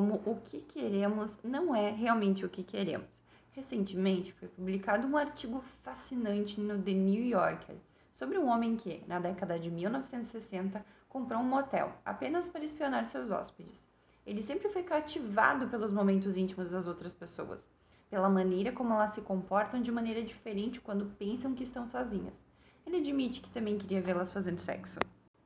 [0.00, 3.06] como o que queremos não é realmente o que queremos.
[3.52, 7.76] Recentemente foi publicado um artigo fascinante no The New Yorker
[8.14, 13.30] sobre um homem que, na década de 1960, comprou um motel apenas para espionar seus
[13.30, 13.84] hóspedes.
[14.26, 17.68] Ele sempre foi cativado pelos momentos íntimos das outras pessoas,
[18.08, 22.42] pela maneira como elas se comportam de maneira diferente quando pensam que estão sozinhas.
[22.86, 24.98] Ele admite que também queria vê-las fazendo sexo.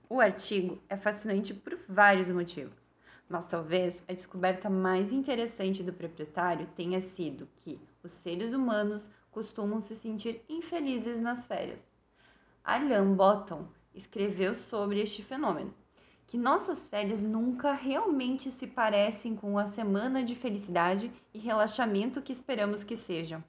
[0.09, 2.84] O artigo é fascinante por vários motivos,
[3.29, 9.81] mas talvez a descoberta mais interessante do proprietário tenha sido que os seres humanos costumam
[9.81, 11.81] se sentir infelizes nas férias.
[12.63, 15.75] Alan Bottom escreveu sobre este fenômeno,
[16.27, 22.33] que nossas férias nunca realmente se parecem com a semana de felicidade e relaxamento que
[22.33, 23.43] esperamos que sejam.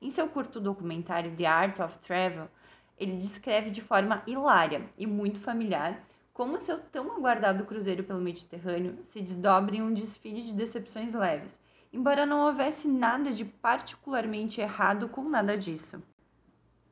[0.00, 2.48] Em seu curto documentário The Art of Travel,
[2.96, 6.04] ele descreve de forma hilária e muito familiar
[6.38, 11.58] como seu tão aguardado cruzeiro pelo Mediterrâneo se desdobra em um desfile de decepções leves,
[11.92, 16.00] embora não houvesse nada de particularmente errado com nada disso.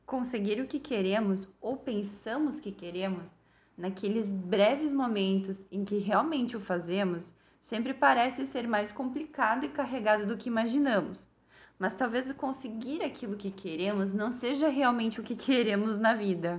[0.05, 3.31] Conseguir o que queremos ou pensamos que queremos,
[3.79, 7.31] naqueles breves momentos em que realmente o fazemos,
[7.61, 11.31] sempre parece ser mais complicado e carregado do que imaginamos
[11.79, 16.57] mas talvez conseguir aquilo que queremos não seja realmente o que queremos na vida.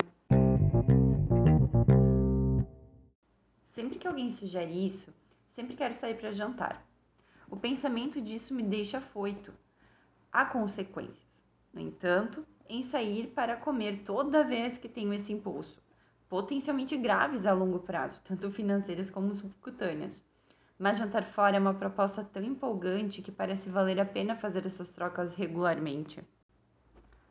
[3.77, 5.13] Sempre que alguém sugere isso,
[5.53, 6.83] sempre quero sair para jantar.
[7.47, 9.53] O pensamento disso me deixa afoito.
[10.33, 11.29] Há consequências,
[11.71, 15.79] no entanto, em sair para comer toda vez que tenho esse impulso,
[16.27, 20.25] potencialmente graves a longo prazo, tanto financeiras como subcutâneas.
[20.79, 24.91] Mas jantar fora é uma proposta tão empolgante que parece valer a pena fazer essas
[24.91, 26.19] trocas regularmente.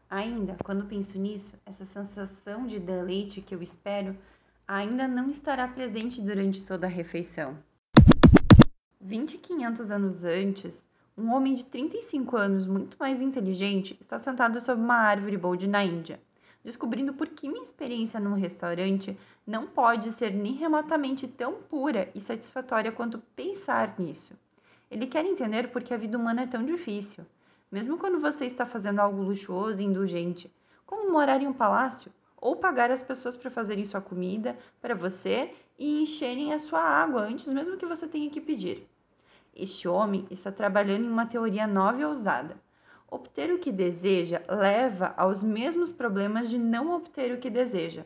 [0.09, 4.17] Ainda, quando penso nisso, essa sensação de deleite que eu espero
[4.67, 7.56] ainda não estará presente durante toda a refeição.
[9.00, 10.84] 2500 anos antes,
[11.16, 15.84] um homem de 35 anos, muito mais inteligente, está sentado sob uma árvore bolde na
[15.84, 16.21] Índia
[16.66, 19.16] descobrindo por que minha experiência num restaurante
[19.47, 24.34] não pode ser nem remotamente tão pura e satisfatória quanto pensar nisso.
[24.91, 27.25] Ele quer entender por que a vida humana é tão difícil,
[27.71, 30.53] mesmo quando você está fazendo algo luxuoso e indulgente,
[30.84, 32.10] como morar em um palácio
[32.47, 37.23] ou pagar as pessoas para fazerem sua comida para você e encherem a sua água
[37.23, 38.89] antes mesmo que você tenha que pedir.
[39.55, 42.56] Este homem está trabalhando em uma teoria nova e ousada
[43.09, 48.05] Obter o que deseja leva aos mesmos problemas de não obter o que deseja.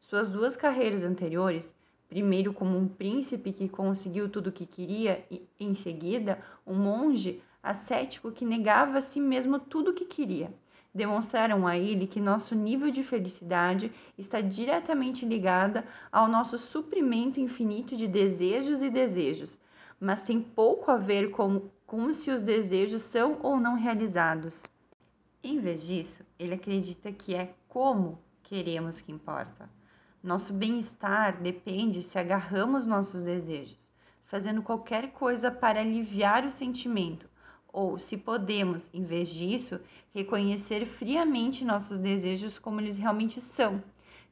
[0.00, 1.74] Suas duas carreiras anteriores,
[2.08, 7.42] primeiro como um príncipe que conseguiu tudo o que queria e, em seguida, um monge
[7.62, 10.50] ascético que negava a si mesmo tudo o que queria,
[10.98, 17.96] demonstraram a ele que nosso nível de felicidade está diretamente ligado ao nosso suprimento infinito
[17.96, 19.58] de desejos e desejos,
[20.00, 24.62] mas tem pouco a ver com como se os desejos são ou não realizados.
[25.42, 29.70] Em vez disso, ele acredita que é como queremos que importa.
[30.22, 33.88] Nosso bem-estar depende se agarramos nossos desejos,
[34.26, 37.30] fazendo qualquer coisa para aliviar o sentimento,
[37.72, 39.80] ou se podemos, em vez disso,
[40.14, 43.82] reconhecer friamente nossos desejos como eles realmente são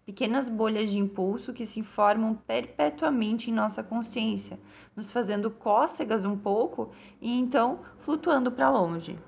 [0.07, 4.59] pequenas bolhas de impulso que se formam perpetuamente em nossa consciência,
[4.95, 9.19] nos fazendo cócegas um pouco e então flutuando para longe.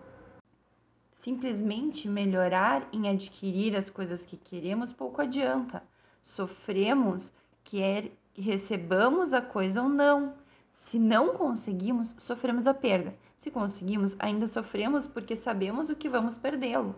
[1.11, 5.83] Simplesmente melhorar em adquirir as coisas que queremos pouco adianta.
[6.23, 7.33] Sofremos
[7.65, 10.35] quer que recebamos a coisa ou não.
[10.73, 13.15] Se não conseguimos, sofremos a perda.
[13.39, 16.97] Se conseguimos, ainda sofremos porque sabemos o que vamos perdê-lo.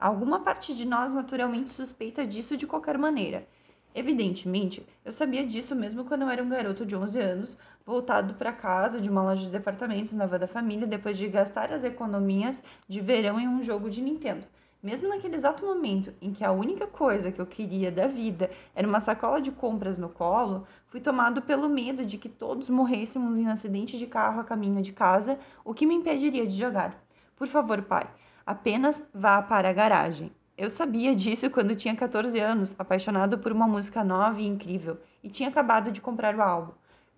[0.00, 3.46] Alguma parte de nós naturalmente suspeita disso de qualquer maneira.
[3.94, 8.52] Evidentemente, eu sabia disso mesmo quando eu era um garoto de 11 anos, voltado para
[8.52, 13.00] casa de uma loja de departamentos nova da família depois de gastar as economias de
[13.00, 14.46] verão em um jogo de Nintendo.
[14.82, 18.86] Mesmo naquele exato momento em que a única coisa que eu queria da vida era
[18.86, 23.48] uma sacola de compras no colo, fui tomado pelo medo de que todos morrêssemos em
[23.48, 26.94] um acidente de carro a caminho de casa, o que me impediria de jogar.
[27.34, 28.06] Por favor, pai,
[28.46, 30.30] Apenas vá para a garagem.
[30.56, 35.28] Eu sabia disso quando tinha 14 anos, apaixonado por uma música nova e incrível, e
[35.28, 36.74] tinha acabado de comprar o álbum.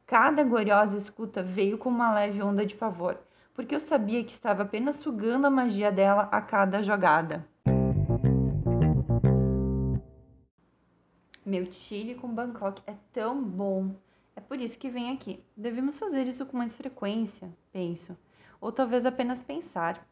[0.06, 3.18] Cada gloriosa escuta veio com uma leve onda de pavor,
[3.52, 7.46] porque eu sabia que estava apenas sugando a magia dela a cada jogada.
[11.46, 13.94] Meu Chile com Bangkok é tão bom.
[14.34, 15.38] É por isso que vem aqui.
[15.56, 18.18] Devemos fazer isso com mais frequência, penso.
[18.60, 20.04] Ou talvez apenas pensar.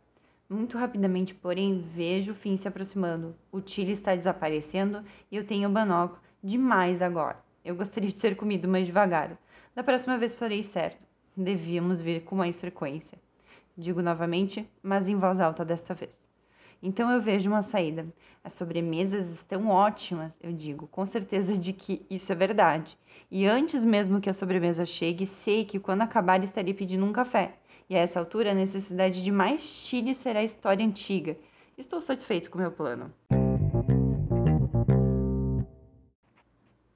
[0.48, 3.34] Muito rapidamente, porém, vejo o fim se aproximando.
[3.50, 7.42] O Chile está desaparecendo e eu tenho Banoco demais agora.
[7.64, 9.36] Eu gostaria de ter comido mais devagar.
[9.74, 11.02] Da próxima vez farei certo.
[11.36, 13.18] Devíamos vir com mais frequência.
[13.76, 16.23] Digo novamente, mas em voz alta desta vez.
[16.86, 18.06] Então eu vejo uma saída.
[18.44, 22.98] As sobremesas estão ótimas, eu digo, com certeza de que isso é verdade.
[23.30, 27.54] E antes mesmo que a sobremesa chegue, sei que quando acabar estarei pedindo um café.
[27.88, 31.38] E a essa altura a necessidade de mais chile será história antiga.
[31.78, 33.10] Estou satisfeito com meu plano.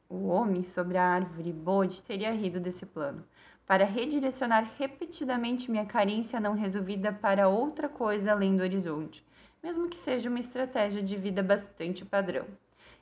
[0.06, 3.24] O homem sobre a árvore bode teria rido desse plano,
[3.66, 9.26] para redirecionar repetidamente minha carência não resolvida para outra coisa além do horizonte
[9.62, 12.44] mesmo que seja uma estratégia de vida bastante padrão.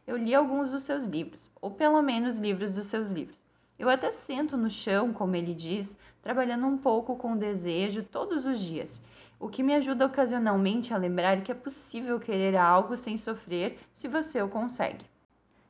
[0.07, 3.39] Eu li alguns dos seus livros, ou pelo menos livros dos seus livros.
[3.79, 8.59] Eu até sento no chão, como ele diz, trabalhando um pouco com desejo todos os
[8.59, 9.03] dias,
[9.39, 14.09] o que me ajuda ocasionalmente a lembrar que é possível querer algo sem sofrer se
[14.09, 15.05] você o consegue.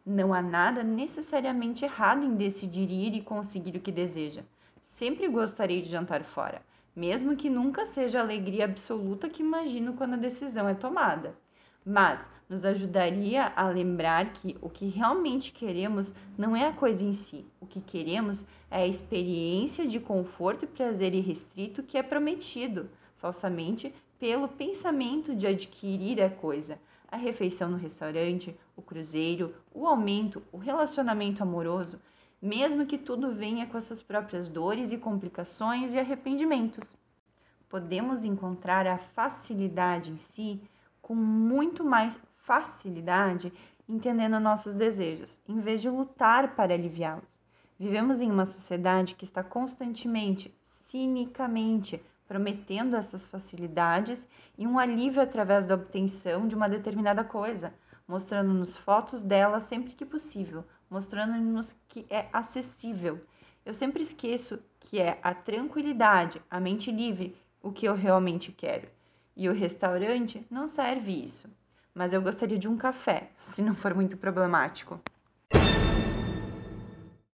[0.04, 4.42] Não há nada necessariamente errado em decidir ir e conseguir o que deseja.
[4.86, 6.62] Sempre gostaria de jantar fora
[6.96, 11.36] mesmo que nunca seja a alegria absoluta que imagino quando a decisão é tomada.
[11.84, 17.12] Mas nos ajudaria a lembrar que o que realmente queremos não é a coisa em
[17.12, 17.44] si.
[17.60, 22.88] O que queremos é a experiência de conforto e prazer irrestrito que é prometido,
[23.18, 26.78] falsamente, pelo pensamento de adquirir a coisa.
[27.08, 32.00] A refeição no restaurante, o cruzeiro, o aumento, o relacionamento amoroso,
[32.40, 36.94] mesmo que tudo venha com as suas próprias dores e complicações e arrependimentos.
[37.68, 40.60] Podemos encontrar a facilidade em si
[41.00, 43.52] com muito mais facilidade
[43.88, 47.24] entendendo nossos desejos, em vez de lutar para aliviá-los.
[47.78, 50.52] Vivemos em uma sociedade que está constantemente,
[50.84, 54.26] cinicamente, prometendo essas facilidades
[54.58, 57.72] e um alívio através da obtenção de uma determinada coisa,
[58.08, 63.20] mostrando-nos fotos dela sempre que possível, mostrando-nos que é acessível.
[63.64, 68.88] Eu sempre esqueço que é a tranquilidade, a mente livre, o que eu realmente quero.
[69.36, 71.48] E o restaurante não serve isso.
[71.94, 75.00] Mas eu gostaria de um café, se não for muito problemático.